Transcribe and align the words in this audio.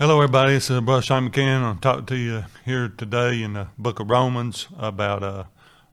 Hello, 0.00 0.18
everybody. 0.20 0.52
This 0.52 0.70
is 0.70 0.80
Brother 0.80 1.02
Shane 1.02 1.28
McCann. 1.28 1.62
I'm 1.62 1.80
talking 1.80 2.06
to 2.06 2.14
you 2.14 2.44
here 2.64 2.88
today 2.88 3.42
in 3.42 3.54
the 3.54 3.66
book 3.76 3.98
of 3.98 4.08
Romans 4.08 4.68
about 4.78 5.24
uh, 5.24 5.44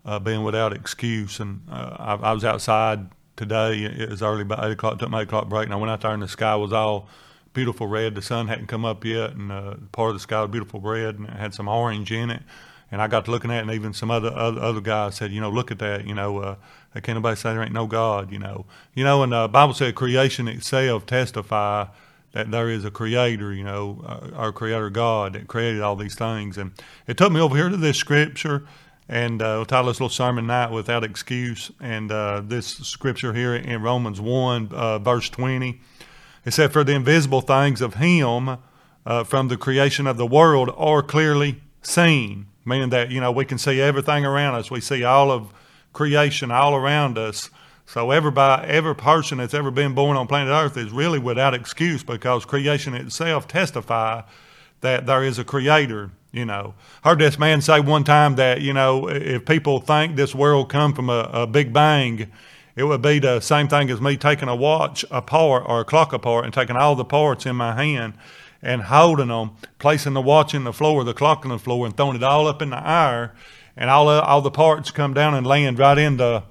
uh, 0.05 0.19
being 0.19 0.43
without 0.43 0.73
excuse. 0.73 1.39
And 1.39 1.61
uh, 1.71 1.95
I, 1.97 2.13
I, 2.13 2.31
was 2.33 2.45
outside 2.45 3.07
today. 3.35 3.79
It 3.79 4.11
was 4.11 4.21
early, 4.21 4.43
about 4.43 4.63
8 4.63 4.73
o'clock, 4.73 4.99
took 4.99 5.09
my 5.09 5.21
8 5.21 5.23
o'clock 5.23 5.49
break, 5.49 5.65
and 5.65 5.73
I 5.73 5.77
went 5.77 5.89
out 5.89 6.01
there, 6.01 6.11
and 6.11 6.21
the 6.21 6.27
sky 6.27 6.55
was 6.55 6.71
all 6.71 7.09
beautiful 7.53 7.87
red. 7.87 8.13
The 8.13 8.21
sun 8.21 8.47
hadn't 8.47 8.67
come 8.67 8.85
up 8.85 9.03
yet, 9.03 9.31
and 9.31 9.51
uh, 9.51 9.73
part 9.91 10.11
of 10.11 10.17
the 10.17 10.19
sky 10.19 10.39
was 10.41 10.51
beautiful 10.51 10.79
red, 10.79 11.17
and 11.17 11.27
it 11.27 11.33
had 11.33 11.55
some 11.55 11.67
orange 11.67 12.11
in 12.11 12.29
it. 12.29 12.43
And 12.91 13.01
I 13.01 13.07
got 13.07 13.25
to 13.25 13.31
looking 13.31 13.49
at 13.49 13.57
it, 13.57 13.61
and 13.61 13.71
even 13.71 13.91
some 13.91 14.11
other 14.11 14.31
other, 14.31 14.61
other 14.61 14.81
guys 14.81 15.15
said, 15.15 15.31
you 15.31 15.41
know, 15.41 15.49
look 15.49 15.71
at 15.71 15.79
that. 15.79 16.05
You 16.05 16.13
know, 16.13 16.37
uh, 16.37 16.55
can't 17.01 17.17
nobody 17.17 17.37
say 17.37 17.53
there 17.53 17.63
ain't 17.63 17.73
no 17.73 17.87
God. 17.87 18.31
You 18.31 18.37
know, 18.37 18.67
you 18.93 19.03
know, 19.03 19.23
and 19.23 19.31
the 19.31 19.47
Bible 19.47 19.73
said 19.73 19.95
creation 19.95 20.47
itself 20.47 21.07
testify– 21.07 21.87
that 22.35 22.51
there 22.51 22.69
is 22.69 22.83
a 22.83 22.91
creator, 22.91 23.53
you 23.53 23.63
know, 23.63 24.03
uh, 24.05 24.35
our 24.35 24.51
creator 24.51 24.89
God 24.89 25.33
that 25.33 25.47
created 25.47 25.81
all 25.81 25.95
these 25.95 26.15
things. 26.15 26.57
And 26.57 26.73
it 27.07 27.15
took 27.15 27.31
me 27.31 27.39
over 27.39 27.55
here 27.55 27.69
to 27.69 27.77
this 27.77 27.95
scripture 27.95 28.67
and 29.07 29.41
uh, 29.41 29.55
we'll 29.55 29.65
title 29.65 29.87
this 29.87 29.97
little 29.97 30.09
sermon 30.09 30.45
night 30.47 30.69
without 30.69 31.05
excuse. 31.05 31.71
And 31.79 32.11
uh, 32.11 32.41
this 32.43 32.67
scripture 32.67 33.31
here 33.31 33.55
in 33.55 33.81
Romans 33.81 34.19
1, 34.19 34.69
uh, 34.73 34.99
verse 34.99 35.29
20, 35.29 35.79
it 36.43 36.51
said, 36.51 36.73
For 36.73 36.83
the 36.83 36.91
invisible 36.93 37.39
things 37.39 37.79
of 37.79 37.93
Him 37.95 38.57
uh, 39.05 39.23
from 39.23 39.47
the 39.47 39.55
creation 39.55 40.05
of 40.05 40.17
the 40.17 40.25
world 40.25 40.73
are 40.75 41.01
clearly 41.01 41.61
seen, 41.83 42.47
meaning 42.65 42.89
that, 42.89 43.11
you 43.11 43.21
know, 43.21 43.31
we 43.31 43.45
can 43.45 43.57
see 43.57 43.79
everything 43.79 44.25
around 44.25 44.55
us. 44.55 44.69
We 44.69 44.81
see 44.81 45.05
all 45.05 45.31
of 45.31 45.53
creation 45.93 46.51
all 46.51 46.75
around 46.75 47.17
us. 47.17 47.49
So 47.87 48.11
everybody, 48.11 48.67
every 48.67 48.95
person 48.95 49.37
that's 49.37 49.53
ever 49.53 49.69
been 49.69 49.93
born 49.93 50.17
on 50.17 50.27
planet 50.27 50.51
Earth 50.51 50.75
is 50.75 50.91
really 50.91 51.19
without 51.19 51.53
excuse 51.53 52.03
because 52.03 52.43
creation 52.43 52.95
itself 52.95 53.47
testify 53.47 54.23
that 54.81 55.05
there 55.05 55.23
is 55.23 55.39
a 55.39 55.43
creator. 55.43 56.11
You 56.31 56.45
know, 56.45 56.73
heard 57.03 57.19
this 57.19 57.39
man 57.39 57.61
say 57.61 57.79
one 57.79 58.03
time 58.03 58.35
that 58.35 58.59
you 58.59 58.73
know 58.73 59.07
if 59.07 59.45
people 59.45 59.79
think 59.79 60.15
this 60.15 60.35
world 60.35 60.67
come 60.67 60.93
from 60.93 61.09
a, 61.09 61.29
a 61.31 61.47
big 61.47 61.71
bang, 61.71 62.29
it 62.75 62.83
would 62.83 63.01
be 63.01 63.19
the 63.19 63.39
same 63.39 63.69
thing 63.69 63.89
as 63.89 64.01
me 64.01 64.17
taking 64.17 64.49
a 64.49 64.55
watch 64.55 65.05
apart 65.11 65.63
or 65.65 65.81
a 65.81 65.85
clock 65.85 66.11
apart 66.11 66.43
and 66.43 66.53
taking 66.53 66.75
all 66.75 66.95
the 66.95 67.05
parts 67.05 67.45
in 67.45 67.55
my 67.55 67.73
hand 67.73 68.15
and 68.61 68.81
holding 68.81 69.29
them, 69.29 69.51
placing 69.79 70.13
the 70.13 70.21
watch 70.21 70.53
in 70.53 70.65
the 70.65 70.73
floor, 70.73 71.03
the 71.03 71.13
clock 71.13 71.45
on 71.45 71.49
the 71.49 71.59
floor, 71.59 71.85
and 71.85 71.95
throwing 71.95 72.17
it 72.17 72.23
all 72.23 72.47
up 72.47 72.61
in 72.61 72.71
the 72.71 72.89
air, 72.89 73.33
and 73.77 73.89
all 73.89 74.09
all 74.09 74.41
the 74.41 74.51
parts 74.51 74.91
come 74.91 75.13
down 75.13 75.35
and 75.35 75.47
land 75.47 75.79
right 75.79 75.97
in 75.97 76.17
the 76.17 76.43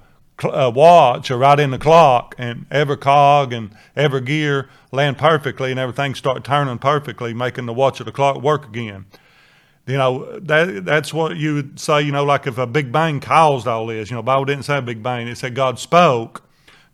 uh, 0.43 0.71
watch 0.73 1.31
or 1.31 1.37
right 1.37 1.59
in 1.59 1.71
the 1.71 1.77
clock, 1.77 2.35
and 2.37 2.65
every 2.69 2.97
cog 2.97 3.53
and 3.53 3.71
every 3.95 4.21
gear 4.21 4.69
land 4.91 5.17
perfectly, 5.17 5.71
and 5.71 5.79
everything 5.79 6.15
start 6.15 6.43
turning 6.43 6.77
perfectly, 6.77 7.33
making 7.33 7.65
the 7.65 7.73
watch 7.73 7.99
of 7.99 8.05
the 8.05 8.11
clock 8.11 8.41
work 8.41 8.67
again. 8.67 9.05
You 9.87 9.97
know 9.97 10.39
that 10.39 10.83
that's 10.83 11.13
what 11.13 11.37
you 11.37 11.53
would 11.55 11.79
say. 11.79 12.01
You 12.01 12.11
know, 12.11 12.25
like 12.25 12.47
if 12.47 12.57
a 12.57 12.65
big 12.65 12.91
bang 12.91 13.19
caused 13.19 13.67
all 13.67 13.85
this. 13.87 14.09
You 14.09 14.15
know, 14.15 14.23
Bible 14.23 14.45
didn't 14.45 14.65
say 14.65 14.77
a 14.77 14.81
big 14.81 15.03
bang; 15.03 15.27
it 15.27 15.37
said 15.37 15.55
God 15.55 15.79
spoke. 15.79 16.43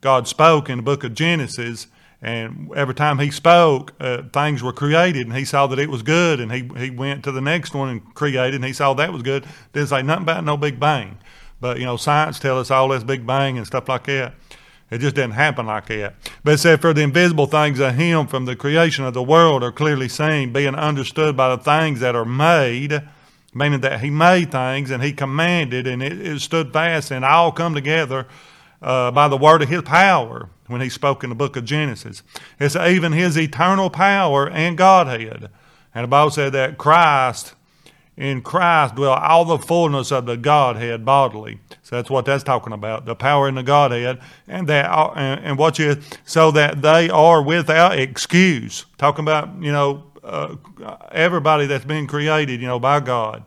God 0.02 0.28
spoke 0.28 0.70
in 0.70 0.78
the 0.78 0.84
book 0.84 1.04
of 1.04 1.14
Genesis, 1.14 1.88
and 2.22 2.72
every 2.76 2.96
time 2.96 3.20
He 3.20 3.32
spoke, 3.32 3.94
uh, 4.00 4.24
things 4.34 4.62
were 4.62 4.74
created, 4.74 5.28
and 5.28 5.36
He 5.36 5.46
saw 5.46 5.68
that 5.68 5.80
it 5.80 5.90
was 5.90 6.04
good, 6.04 6.42
and 6.42 6.52
He 6.52 6.70
He 6.78 6.90
went 6.90 7.24
to 7.24 7.32
the 7.32 7.40
next 7.40 7.74
one 7.74 7.88
and 7.88 8.14
created, 8.14 8.56
and 8.56 8.66
He 8.66 8.74
saw 8.74 8.94
that 8.94 9.14
was 9.14 9.22
good. 9.24 9.46
Didn't 9.72 9.90
say 9.90 10.02
nothing 10.02 10.24
about 10.24 10.44
no 10.44 10.58
big 10.58 10.80
bang. 10.80 11.18
But, 11.62 11.80
you 11.80 11.86
know, 11.86 11.96
science 11.96 12.40
tell 12.40 12.60
us 12.60 12.72
all 12.72 12.90
this 12.90 13.04
big 13.04 13.26
bang 13.26 13.58
and 13.58 13.66
stuff 13.66 13.88
like 13.88 14.06
that. 14.06 14.34
It 14.90 15.00
just 15.00 15.16
didn't 15.16 15.34
happen 15.34 15.68
like 15.68 15.86
that. 15.86 16.16
But 16.44 16.56
it 16.56 16.58
said, 16.58 16.82
For 16.82 16.94
the 16.94 17.02
invisible 17.02 17.46
things 17.46 17.80
of 17.80 17.96
Him 17.96 18.28
from 18.28 18.44
the 18.44 18.58
creation 18.58 19.06
of 19.06 19.14
the 19.14 19.24
world 19.24 19.64
are 19.64 19.72
clearly 19.72 20.10
seen, 20.10 20.52
being 20.52 20.76
understood 20.76 21.38
by 21.38 21.56
the 21.56 21.64
things 21.64 22.02
that 22.02 22.14
are 22.14 22.26
made, 22.26 23.02
meaning 23.54 23.80
that 23.82 24.02
He 24.02 24.10
made 24.10 24.52
things 24.52 24.92
and 24.92 25.02
He 25.02 25.14
commanded, 25.14 25.88
and 25.88 26.04
it, 26.04 26.20
it 26.20 26.42
stood 26.42 26.74
fast 26.74 27.10
and 27.10 27.24
all 27.24 27.54
come 27.54 27.74
together 27.74 28.28
uh, 28.82 29.12
by 29.12 29.30
the 29.30 29.38
word 29.38 29.62
of 29.62 29.70
His 29.70 29.84
power 29.84 30.50
when 30.68 30.82
He 30.82 30.90
spoke 30.90 31.24
in 31.24 31.30
the 31.30 31.36
book 31.36 31.56
of 31.56 31.64
Genesis. 31.64 32.22
It's 32.60 32.76
even 32.76 33.14
His 33.14 33.38
eternal 33.38 33.90
power 33.90 34.50
and 34.50 34.78
Godhead. 34.78 35.50
And 35.96 36.04
the 36.04 36.08
Bible 36.10 36.32
said 36.32 36.52
that 36.52 36.78
Christ 36.78 37.54
in 38.18 38.42
Christ 38.42 38.96
dwell 38.96 39.14
all 39.14 39.46
the 39.46 39.58
fullness 39.58 40.12
of 40.12 40.26
the 40.26 40.38
Godhead 40.38 41.06
bodily. 41.06 41.60
So 41.82 41.96
that's 41.96 42.10
what 42.10 42.26
that's 42.26 42.44
talking 42.44 42.74
about, 42.74 43.06
the 43.06 43.16
power 43.16 43.48
in 43.48 43.56
the 43.56 43.64
Godhead, 43.64 44.20
and 44.48 44.68
that 44.68 44.90
and, 45.16 45.40
and 45.44 45.58
what 45.58 45.80
you 45.80 45.98
so 46.26 46.52
that 46.52 46.82
they 46.82 47.10
are 47.10 47.42
without 47.42 47.98
excuse. 47.98 48.86
Talking 48.98 49.24
about 49.24 49.62
you 49.62 49.72
know 49.72 50.12
uh, 50.24 50.56
everybody 51.12 51.66
that's 51.66 51.86
been 51.86 52.08
created, 52.08 52.62
you 52.62 52.68
know, 52.68 52.80
by 52.80 53.00
God. 53.00 53.44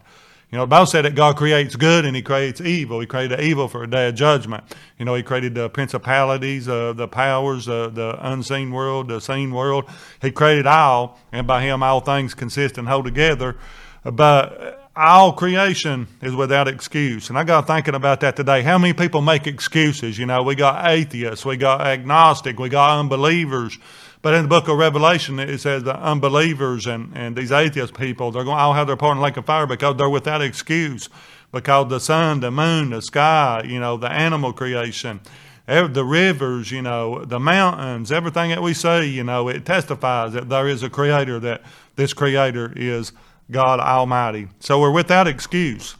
You 0.51 0.59
know, 0.59 0.65
the 0.65 0.69
Bible 0.69 0.87
said 0.87 1.05
that 1.05 1.17
God 1.17 1.37
creates 1.37 1.75
good 1.75 2.05
and 2.05 2.15
He 2.15 2.23
creates 2.23 2.61
evil. 2.61 3.01
He 3.01 3.07
created 3.07 3.41
evil 3.41 3.67
for 3.67 3.83
a 3.83 3.91
day 3.91 4.09
of 4.09 4.15
judgment. 4.15 4.63
You 4.99 5.05
know, 5.05 5.15
He 5.17 5.23
created 5.23 5.55
the 5.55 5.69
principalities, 5.69 6.69
uh, 6.69 6.93
the 6.93 7.09
powers, 7.09 7.69
uh, 7.69 7.89
the 7.89 8.17
unseen 8.21 8.71
world, 8.71 9.09
the 9.09 9.21
seen 9.21 9.53
world. 9.53 9.91
He 10.23 10.31
created 10.31 10.67
all, 10.67 11.19
and 11.33 11.47
by 11.47 11.63
Him 11.63 11.83
all 11.83 12.01
things 12.01 12.35
consist 12.35 12.79
and 12.79 12.87
hold 12.87 13.05
together. 13.05 13.57
But 14.05 14.91
all 14.97 15.33
creation 15.33 16.07
is 16.23 16.35
without 16.35 16.69
excuse. 16.69 17.29
And 17.29 17.39
I 17.39 17.45
got 17.45 17.67
thinking 17.67 17.95
about 17.95 18.21
that 18.21 18.37
today. 18.37 18.63
How 18.63 18.79
many 18.79 18.93
people 18.93 19.21
make 19.21 19.47
excuses? 19.47 20.19
You 20.19 20.27
know, 20.27 20.43
we 20.43 20.55
got 20.55 20.89
atheists, 20.89 21.45
we 21.45 21.57
got 21.57 21.81
agnostic, 21.81 22.59
we 22.59 22.69
got 22.69 23.01
unbelievers. 23.01 23.79
But 24.23 24.35
in 24.35 24.43
the 24.43 24.49
book 24.49 24.69
of 24.69 24.79
Revelation, 24.79 25.39
it 25.39 25.59
says 25.59 25.83
the 25.83 25.97
unbelievers 25.97 26.87
and, 26.87 27.13
and 27.15 27.37
these 27.37 27.53
atheist 27.53 27.95
people, 27.95 28.31
they're 28.31 28.45
going 28.45 28.57
to 28.57 28.63
all 28.63 28.73
have 28.73 28.87
their 28.87 28.97
part 28.97 29.13
in 29.13 29.19
the 29.19 29.25
lake 29.25 29.37
of 29.37 29.45
fire 29.45 29.67
because 29.67 29.97
they're 29.97 30.09
without 30.09 30.41
excuse. 30.41 31.09
Because 31.53 31.89
the 31.89 32.01
sun, 32.01 32.41
the 32.41 32.51
moon, 32.51 32.91
the 32.91 33.03
sky, 33.03 33.63
you 33.67 33.79
know, 33.79 33.97
the 33.97 34.11
animal 34.11 34.53
creation, 34.53 35.21
the 35.67 36.05
rivers, 36.05 36.71
you 36.71 36.83
know, 36.83 37.25
the 37.25 37.39
mountains, 37.39 38.11
everything 38.11 38.51
that 38.51 38.63
we 38.63 38.75
see, 38.75 39.11
you 39.11 39.25
know, 39.25 39.49
it 39.49 39.65
testifies 39.65 40.33
that 40.33 40.49
there 40.49 40.69
is 40.69 40.83
a 40.83 40.91
creator, 40.91 41.39
that 41.41 41.63
this 41.97 42.13
creator 42.13 42.73
is 42.77 43.13
God 43.51 43.81
Almighty. 43.81 44.49
So 44.61 44.81
we're 44.81 44.91
without 44.91 45.27
excuse. 45.27 45.97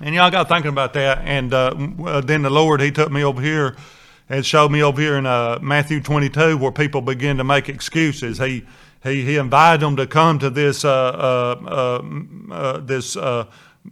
And 0.00 0.14
y'all 0.14 0.30
got 0.30 0.48
thinking 0.48 0.70
about 0.70 0.92
that. 0.94 1.18
And 1.24 1.54
uh, 1.54 1.74
uh, 2.04 2.20
then 2.20 2.42
the 2.42 2.50
Lord, 2.50 2.80
He 2.80 2.90
took 2.90 3.10
me 3.10 3.24
over 3.24 3.40
here 3.40 3.76
and 4.28 4.44
showed 4.44 4.70
me 4.70 4.82
over 4.82 5.00
here 5.00 5.16
in 5.16 5.26
uh, 5.26 5.58
Matthew 5.60 6.00
22 6.00 6.56
where 6.58 6.72
people 6.72 7.00
begin 7.00 7.36
to 7.38 7.44
make 7.44 7.68
excuses. 7.68 8.38
He 8.38 8.64
he, 9.04 9.22
he 9.22 9.36
invited 9.36 9.80
them 9.82 9.96
to 9.96 10.06
come 10.06 10.38
to 10.38 10.48
this 10.48 10.84
uh, 10.84 10.90
uh, 10.90 12.02
uh, 12.50 12.78
this 12.78 13.16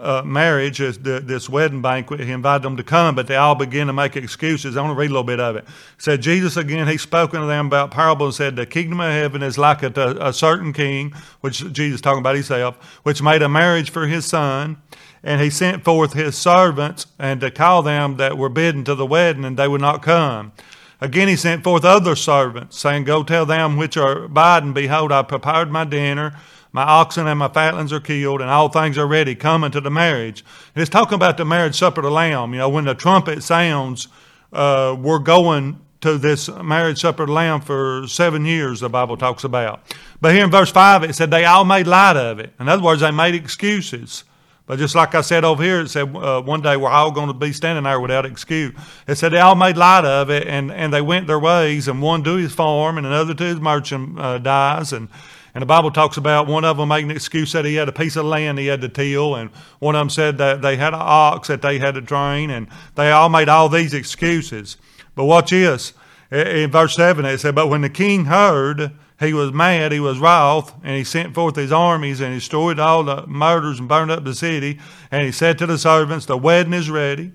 uh, 0.01 0.23
marriage, 0.25 0.79
this, 0.79 0.97
this 0.97 1.49
wedding 1.49 1.83
banquet. 1.83 2.21
He 2.21 2.31
invited 2.31 2.63
them 2.63 2.77
to 2.77 2.83
come, 2.83 3.15
but 3.15 3.27
they 3.27 3.37
all 3.37 3.55
began 3.55 3.89
to 3.89 3.93
make 3.93 4.17
excuses. 4.17 4.77
I 4.77 4.83
want 4.83 4.93
to 4.93 4.99
read 4.99 5.11
a 5.11 5.15
little 5.15 5.23
bit 5.23 5.41
of 5.41 5.57
it. 5.57 5.67
said 5.99 6.23
Jesus 6.23 6.57
again, 6.57 6.89
he 6.89 6.97
spoke 6.97 7.35
unto 7.35 7.47
them 7.47 7.67
about 7.67 7.91
parables 7.91 8.41
and 8.41 8.47
said, 8.47 8.57
The 8.57 8.67
kingdom 8.67 9.01
of 9.01 9.13
heaven 9.13 9.43
is 9.43 9.59
like 9.59 9.83
a, 9.83 10.17
a 10.21 10.33
certain 10.33 10.73
king, 10.73 11.13
which 11.41 11.73
Jesus 11.73 12.01
talking 12.01 12.21
about 12.21 12.35
himself, 12.35 12.77
which 13.03 13.23
made 13.23 13.43
a 13.43 13.49
marriage 13.49 13.91
for 13.91 14.07
his 14.07 14.25
son. 14.25 14.79
And 15.25 15.41
he 15.41 15.51
sent 15.51 15.85
forth 15.85 16.15
his 16.15 16.37
servants 16.37 17.07
and 17.19 17.41
to 17.43 17.51
call 17.51 17.83
them 17.83 18.17
that 18.17 18.37
were 18.37 18.49
bidden 18.49 18.85
to 18.85 18.95
the 18.95 19.07
wedding, 19.07 19.45
and 19.45 19.57
they 19.57 19.69
would 19.69 19.81
not 19.81 20.03
come. 20.03 20.53
Again, 21.01 21.29
he 21.29 21.37
sent 21.37 21.65
forth 21.65 21.85
other 21.85 22.17
servants, 22.17 22.79
saying, 22.79 23.05
Go 23.05 23.23
tell 23.25 23.45
them 23.45 23.77
which 23.77 23.97
are 23.97 24.25
abiding, 24.25 24.73
Behold, 24.73 25.13
I 25.13 25.23
prepared 25.23 25.71
my 25.71 25.85
dinner. 25.85 26.37
My 26.73 26.83
oxen 26.83 27.27
and 27.27 27.39
my 27.39 27.49
fatlings 27.49 27.93
are 27.93 28.01
killed, 28.01 28.41
and 28.41 28.49
all 28.49 28.69
things 28.69 28.97
are 28.97 29.07
ready. 29.07 29.35
Come 29.35 29.63
unto 29.63 29.81
the 29.81 29.91
marriage. 29.91 30.43
And 30.75 30.81
it's 30.81 30.91
talking 30.91 31.15
about 31.15 31.37
the 31.37 31.45
marriage 31.45 31.79
supper 31.79 32.01
of 32.01 32.05
the 32.05 32.11
Lamb. 32.11 32.55
You 32.55 32.61
know, 32.61 32.69
when 32.71 32.87
the 32.87 32.95
trumpet 32.95 33.43
sounds, 33.43 34.09
uh, 34.53 34.97
we're 34.99 35.19
going 35.19 35.81
to 36.01 36.19
this 36.19 36.49
marriage 36.49 37.01
supper 37.01 37.25
of 37.25 37.29
the 37.29 37.35
Lamb 37.35 37.61
for 37.61 38.07
seven 38.09 38.45
years, 38.45 38.81
the 38.81 38.89
Bible 38.89 39.17
talks 39.17 39.45
about. 39.45 39.83
But 40.21 40.35
here 40.35 40.45
in 40.45 40.51
verse 40.51 40.71
5, 40.71 41.05
it 41.05 41.15
said 41.15 41.31
they 41.31 41.45
all 41.45 41.65
made 41.65 41.87
light 41.87 42.17
of 42.17 42.39
it. 42.39 42.53
In 42.59 42.69
other 42.69 42.83
words, 42.83 43.03
they 43.03 43.11
made 43.11 43.35
excuses. 43.35 44.25
But 44.67 44.79
just 44.79 44.95
like 44.95 45.15
I 45.15 45.21
said 45.21 45.45
over 45.45 45.63
here, 45.63 45.81
it 45.81 45.89
said 45.89 46.15
uh, 46.17 46.41
one 46.41 46.63
day 46.63 46.77
we're 46.77 46.89
all 46.89 47.11
going 47.11 47.27
to 47.27 47.35
be 47.35 47.53
standing 47.53 47.85
there 47.85 48.01
without 48.01 48.25
excuse. 48.25 48.75
It 49.07 49.17
said 49.17 49.33
they 49.33 49.41
all 49.41 49.55
made 49.55 49.77
light 49.77 50.05
of 50.05 50.31
it, 50.31 50.47
and, 50.47 50.73
and 50.73 50.93
they 50.93 51.03
went 51.03 51.27
their 51.27 51.39
ways, 51.39 51.89
and 51.89 52.01
one 52.01 52.25
to 52.25 52.37
his 52.37 52.53
farm, 52.53 52.97
and 52.97 53.07
another 53.07 53.35
to 53.35 53.45
his 53.45 53.61
merchandise, 53.61 54.93
uh, 54.93 54.97
and 54.97 55.09
and 55.55 55.61
the 55.61 55.67
Bible 55.67 55.91
talks 55.91 56.17
about 56.17 56.47
one 56.47 56.65
of 56.65 56.79
them 56.79 56.89
making 56.89 57.11
an 57.11 57.17
excuse 57.17 57.53
that 57.53 57.65
he 57.65 57.75
had 57.75 57.89
a 57.89 57.93
piece 57.93 58.17
of 58.17 58.25
land 58.25 58.59
he 58.59 58.67
had 58.67 58.81
to 58.81 58.89
till, 58.89 59.35
and 59.35 59.51
one 59.81 59.95
of 59.95 60.01
them 60.01 60.11
said 60.11 60.39
that 60.39 60.63
they 60.63 60.77
had 60.77 60.95
an 60.95 61.01
ox 61.03 61.49
that 61.49 61.61
they 61.61 61.79
had 61.79 61.95
to 61.95 62.03
train, 62.03 62.51
and 62.51 62.69
they 62.95 63.11
all 63.11 63.29
made 63.29 63.49
all 63.49 63.69
these 63.69 63.93
excuses. 63.93 64.79
But 65.15 65.25
watch 65.25 65.51
this. 65.51 65.93
In 66.31 66.71
verse 66.71 66.97
7, 66.97 67.27
it 67.27 67.39
said, 67.39 67.55
But 67.55 67.69
when 67.69 67.83
the 67.83 67.91
king 67.91 68.25
heard, 68.25 68.93
he 69.21 69.35
was 69.35 69.53
mad, 69.53 69.93
he 69.93 70.01
was 70.01 70.19
wroth, 70.19 70.73
and 70.83 70.97
he 70.97 71.05
sent 71.05 71.35
forth 71.35 71.57
his 71.57 71.71
armies, 71.71 72.21
and 72.21 72.35
destroyed 72.35 72.79
all 72.79 73.05
the 73.05 73.27
murders 73.27 73.79
and 73.79 73.89
burned 73.89 74.11
up 74.11 74.25
the 74.25 74.35
city. 74.35 74.79
And 75.11 75.27
he 75.27 75.33
said 75.33 75.59
to 75.59 75.67
the 75.67 75.77
servants, 75.77 76.25
The 76.25 76.39
wedding 76.39 76.73
is 76.73 76.89
ready, 76.89 77.33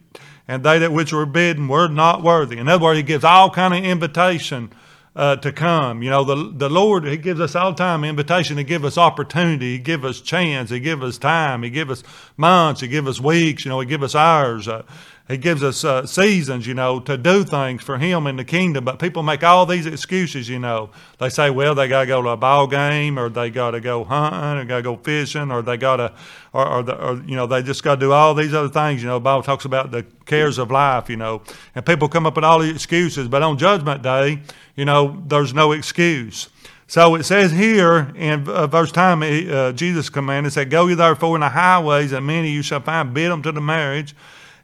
and 0.47 0.63
they 0.63 0.79
that 0.79 0.91
which 0.91 1.13
were 1.13 1.27
bidden 1.27 1.67
were 1.67 1.87
not 1.87 2.23
worthy. 2.23 2.57
In 2.57 2.67
other 2.67 2.83
words, 2.83 2.97
he 2.97 3.03
gives 3.03 3.23
all 3.23 3.51
kind 3.51 3.75
of 3.75 3.83
invitation 3.83 4.71
uh, 5.17 5.35
to 5.37 5.51
come. 5.51 6.03
You 6.03 6.11
know, 6.11 6.23
the 6.23 6.53
the 6.55 6.69
Lord 6.69 7.03
He 7.03 7.17
gives 7.17 7.41
us 7.41 7.55
all 7.55 7.73
time 7.73 8.03
invitation 8.03 8.55
to 8.57 8.63
give 8.63 8.85
us 8.85 8.97
opportunity. 8.97 9.73
He 9.73 9.79
give 9.79 10.05
us 10.05 10.21
chance. 10.21 10.69
He 10.69 10.79
give 10.79 11.01
us 11.01 11.17
time. 11.17 11.63
He 11.63 11.71
give 11.71 11.89
us 11.89 12.03
months. 12.37 12.81
He 12.81 12.87
give 12.87 13.07
us 13.07 13.19
weeks. 13.19 13.65
You 13.65 13.69
know, 13.69 13.79
He 13.79 13.87
give 13.87 14.03
us 14.03 14.13
hours. 14.13 14.67
Uh, 14.67 14.83
he 15.27 15.35
gives 15.35 15.61
us 15.61 15.83
uh, 15.83 16.05
seasons, 16.05 16.65
you 16.65 16.73
know, 16.73 17.01
to 17.01 17.17
do 17.17 17.43
things 17.43 17.83
for 17.83 17.97
Him 17.97 18.27
in 18.27 18.37
the 18.37 18.45
kingdom. 18.45 18.85
But 18.85 18.97
people 18.97 19.23
make 19.23 19.43
all 19.43 19.65
these 19.65 19.85
excuses, 19.85 20.47
you 20.47 20.57
know. 20.57 20.89
They 21.19 21.27
say, 21.27 21.49
well, 21.49 21.75
they 21.75 21.89
got 21.89 22.01
to 22.01 22.05
go 22.07 22.21
to 22.21 22.29
a 22.29 22.37
ball 22.37 22.65
game, 22.65 23.19
or 23.19 23.27
they 23.27 23.49
got 23.49 23.71
to 23.71 23.81
go 23.81 24.05
hunting, 24.05 24.61
or 24.61 24.65
got 24.65 24.77
to 24.77 24.83
go 24.83 24.95
fishing, 24.95 25.51
or 25.51 25.61
they 25.61 25.75
got 25.75 25.97
to, 25.97 26.13
or, 26.53 26.65
or, 26.65 26.83
the, 26.83 26.95
or, 26.95 27.15
you 27.25 27.35
know, 27.35 27.45
they 27.45 27.61
just 27.61 27.83
got 27.83 27.95
to 27.95 27.99
do 27.99 28.13
all 28.13 28.33
these 28.33 28.53
other 28.53 28.69
things. 28.69 29.01
You 29.01 29.09
know, 29.09 29.15
the 29.15 29.21
Bible 29.23 29.43
talks 29.43 29.65
about 29.65 29.91
the 29.91 30.05
cares 30.25 30.57
of 30.57 30.71
life, 30.71 31.09
you 31.09 31.17
know. 31.17 31.41
And 31.75 31.85
people 31.85 32.07
come 32.07 32.25
up 32.25 32.37
with 32.37 32.45
all 32.45 32.59
these 32.59 32.73
excuses. 32.73 33.27
But 33.27 33.43
on 33.43 33.57
Judgment 33.57 34.01
Day, 34.01 34.39
you 34.77 34.85
know, 34.85 35.21
there's 35.27 35.53
no 35.53 35.73
excuse. 35.73 36.47
So 36.89 37.15
it 37.15 37.23
says 37.23 37.51
here 37.51 38.13
in 38.15 38.47
uh, 38.47 38.65
verse 38.67 38.93
time, 38.93 39.21
uh, 39.21 39.73
Jesus 39.73 40.09
commanded, 40.09 40.53
said, 40.53 40.69
Go 40.69 40.87
ye 40.87 40.95
therefore 40.95 41.35
in 41.35 41.41
the 41.41 41.49
highways, 41.49 42.13
and 42.13 42.25
many 42.25 42.49
you 42.49 42.61
shall 42.61 42.79
find, 42.79 43.13
bid 43.13 43.29
them 43.29 43.41
to 43.41 43.51
the 43.51 43.59
marriage. 43.59 44.15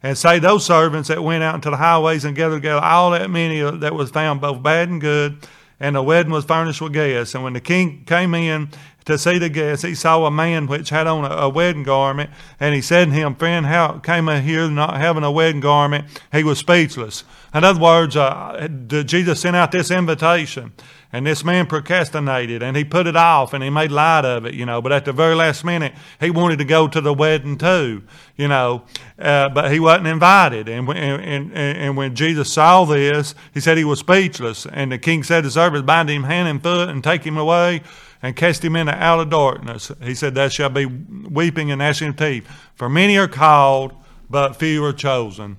And 0.04 0.18
say 0.18 0.40
those 0.40 0.66
servants 0.66 1.08
that 1.08 1.24
went 1.24 1.44
out 1.44 1.56
into 1.56 1.70
the 1.70 1.78
highways 1.78 2.26
and 2.26 2.36
gathered 2.36 2.58
together 2.58 2.82
all 2.82 3.12
that 3.12 3.30
many 3.30 3.62
that 3.62 3.96
was 3.96 4.12
found, 4.12 4.42
both 4.42 4.62
bad 4.62 4.90
and 4.90 5.00
good, 5.00 5.38
and 5.80 5.96
the 5.96 6.04
wedding 6.04 6.32
was 6.32 6.44
furnished 6.44 6.82
with 6.82 6.92
guests. 6.92 7.34
And 7.36 7.44
when 7.44 7.54
the 7.54 7.62
king 7.62 8.04
came 8.06 8.36
in 8.36 8.70
to 9.06 9.18
see 9.18 9.38
the 9.38 9.50
guests, 9.50 9.84
he 9.84 9.96
saw 9.96 10.26
a 10.26 10.32
man 10.32 10.68
which 10.68 10.90
had 10.90 11.08
on 11.08 11.26
a, 11.26 11.36
a 11.36 11.50
wedding 11.50 11.84
garment, 11.84 12.30
and 12.60 12.74
he 12.74 12.82
said 12.82 13.06
to 13.06 13.12
him, 13.12 13.36
Friend, 13.36 13.66
how 13.66 14.00
came 14.00 14.30
I 14.30 14.40
here 14.40 14.70
not 14.70 14.98
having 14.98 15.24
a 15.24 15.32
wedding 15.32 15.62
garment? 15.62 16.06
He 16.32 16.44
was 16.44 16.60
speechless. 16.60 17.24
In 17.54 17.64
other 17.64 17.80
words, 17.80 18.16
uh, 18.16 18.68
Jesus 19.06 19.42
sent 19.42 19.56
out 19.56 19.72
this 19.72 19.92
invitation. 19.92 20.74
And 21.16 21.28
this 21.28 21.46
man 21.46 21.68
procrastinated 21.68 22.64
and 22.64 22.76
he 22.76 22.84
put 22.84 23.06
it 23.06 23.16
off 23.16 23.54
and 23.54 23.64
he 23.64 23.70
made 23.70 23.92
light 23.92 24.26
of 24.26 24.48
it, 24.48 24.56
you 24.56 24.66
know. 24.66 24.82
But 24.82 24.92
at 24.94 25.06
the 25.06 25.14
very 25.14 25.36
last 25.36 25.64
minute, 25.64 25.94
he 26.20 26.32
wanted 26.32 26.58
to 26.58 26.66
go 26.66 26.88
to 26.88 27.00
the 27.00 27.14
wedding 27.14 27.60
too, 27.60 28.02
you 28.36 28.48
know. 28.48 28.86
Uh, 29.20 29.50
but 29.50 29.72
he 29.72 29.80
wasn't 29.80 30.08
invited. 30.08 30.68
And, 30.68 30.90
and, 30.90 31.22
and, 31.22 31.54
and 31.54 31.96
when 31.96 32.16
Jesus 32.16 32.52
saw 32.52 32.84
this, 32.86 33.36
he 33.54 33.60
said 33.60 33.78
he 33.78 33.86
was 33.86 34.00
speechless. 34.00 34.66
And 34.66 34.92
the 34.92 34.98
king 34.98 35.22
said 35.22 35.42
to 35.42 35.50
the 35.50 35.52
servants, 35.52 35.86
Bind 35.86 36.10
him 36.10 36.24
hand 36.24 36.48
and 36.48 36.64
foot 36.64 36.90
and 36.90 37.04
take 37.04 37.24
him 37.24 37.38
away 37.38 37.84
and 38.24 38.38
cast 38.38 38.64
him 38.64 38.78
into 38.78 38.94
outer 38.94 39.30
darkness. 39.30 39.92
He 40.02 40.16
said, 40.16 40.34
There 40.34 40.50
shall 40.50 40.70
be 40.70 40.86
weeping 40.86 41.70
and 41.70 41.80
gnashing 41.80 42.10
of 42.10 42.16
teeth. 42.16 42.48
For 42.74 42.90
many 42.90 43.18
are 43.18 43.28
called, 43.28 43.94
but 44.30 44.56
few 44.56 44.84
are 44.86 44.94
chosen. 44.94 45.58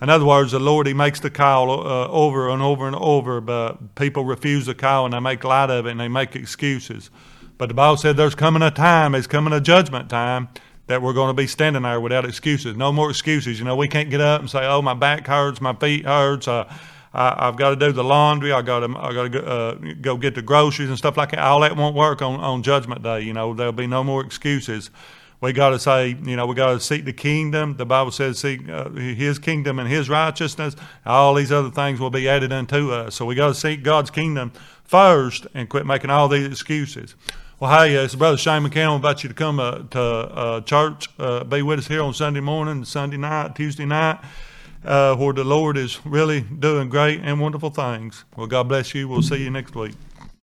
In 0.00 0.08
other 0.08 0.24
words, 0.24 0.52
the 0.52 0.60
Lord, 0.60 0.86
He 0.86 0.94
makes 0.94 1.18
the 1.18 1.30
call 1.30 1.86
uh, 1.86 2.06
over 2.08 2.48
and 2.48 2.62
over 2.62 2.86
and 2.86 2.94
over, 2.94 3.40
but 3.40 3.96
people 3.96 4.24
refuse 4.24 4.66
the 4.66 4.74
call 4.74 5.04
and 5.04 5.14
they 5.14 5.20
make 5.20 5.42
light 5.42 5.68
of 5.68 5.86
it 5.86 5.90
and 5.90 6.00
they 6.00 6.08
make 6.08 6.36
excuses. 6.36 7.10
But 7.58 7.68
the 7.68 7.74
Bible 7.74 7.96
said 7.96 8.16
there's 8.16 8.34
coming 8.34 8.62
a 8.62 8.70
time, 8.70 9.14
it's 9.14 9.26
coming 9.26 9.52
a 9.52 9.60
judgment 9.60 10.08
time, 10.08 10.48
that 10.86 11.02
we're 11.02 11.14
going 11.14 11.28
to 11.28 11.34
be 11.34 11.48
standing 11.48 11.82
there 11.82 11.98
without 11.98 12.24
excuses. 12.24 12.76
No 12.76 12.92
more 12.92 13.10
excuses. 13.10 13.58
You 13.58 13.64
know, 13.64 13.74
we 13.74 13.88
can't 13.88 14.10
get 14.10 14.20
up 14.20 14.40
and 14.40 14.48
say, 14.48 14.64
"Oh, 14.64 14.80
my 14.82 14.94
back 14.94 15.26
hurts, 15.26 15.60
my 15.60 15.72
feet 15.74 16.04
hurts." 16.04 16.46
Uh, 16.46 16.72
I, 17.18 17.46
have 17.46 17.56
got 17.56 17.70
to 17.70 17.76
do 17.76 17.92
the 17.92 18.04
laundry. 18.04 18.52
I 18.52 18.62
got 18.62 18.80
to 18.80 18.98
I 18.98 19.12
got 19.12 19.22
to 19.22 19.28
go, 19.28 19.38
uh, 19.40 19.74
go 20.00 20.16
get 20.16 20.34
the 20.34 20.42
groceries 20.42 20.88
and 20.88 20.98
stuff 20.98 21.16
like 21.16 21.30
that. 21.30 21.40
All 21.40 21.60
that 21.60 21.76
won't 21.76 21.96
work 21.96 22.22
on 22.22 22.38
on 22.40 22.62
Judgment 22.62 23.02
Day. 23.02 23.22
You 23.22 23.32
know, 23.32 23.54
there'll 23.54 23.72
be 23.72 23.86
no 23.86 24.04
more 24.04 24.24
excuses 24.24 24.90
we 25.40 25.52
got 25.52 25.70
to 25.70 25.78
say, 25.78 26.16
you 26.24 26.36
know, 26.36 26.46
we 26.46 26.54
got 26.54 26.72
to 26.72 26.80
seek 26.80 27.04
the 27.04 27.12
kingdom. 27.12 27.76
The 27.76 27.84
Bible 27.84 28.10
says, 28.10 28.38
seek 28.38 28.68
uh, 28.68 28.90
His 28.90 29.38
kingdom 29.38 29.78
and 29.78 29.88
His 29.88 30.08
righteousness. 30.08 30.76
All 31.04 31.34
these 31.34 31.52
other 31.52 31.70
things 31.70 32.00
will 32.00 32.10
be 32.10 32.28
added 32.28 32.52
unto 32.52 32.90
us. 32.90 33.14
So 33.14 33.26
we 33.26 33.34
got 33.34 33.48
to 33.48 33.54
seek 33.54 33.82
God's 33.82 34.10
kingdom 34.10 34.52
first 34.84 35.46
and 35.54 35.68
quit 35.68 35.84
making 35.84 36.10
all 36.10 36.28
these 36.28 36.46
excuses. 36.46 37.14
Well, 37.60 37.70
hey, 37.78 37.96
uh, 37.96 38.04
it's 38.04 38.14
Brother 38.14 38.38
Shane 38.38 38.62
McCann. 38.62 38.92
I 38.92 38.96
invite 38.96 39.22
you 39.22 39.28
to 39.28 39.34
come 39.34 39.60
uh, 39.60 39.80
to 39.90 40.00
uh, 40.00 40.60
church, 40.62 41.08
uh, 41.18 41.44
be 41.44 41.62
with 41.62 41.80
us 41.80 41.88
here 41.88 42.02
on 42.02 42.14
Sunday 42.14 42.40
morning, 42.40 42.84
Sunday 42.84 43.16
night, 43.16 43.54
Tuesday 43.54 43.86
night, 43.86 44.18
uh, 44.86 45.16
where 45.16 45.32
the 45.32 45.44
Lord 45.44 45.76
is 45.76 46.04
really 46.06 46.40
doing 46.40 46.88
great 46.88 47.20
and 47.22 47.40
wonderful 47.40 47.70
things. 47.70 48.24
Well, 48.36 48.46
God 48.46 48.68
bless 48.68 48.94
you. 48.94 49.08
We'll 49.08 49.22
see 49.22 49.42
you 49.42 49.50
next 49.50 49.74
week. 49.74 49.94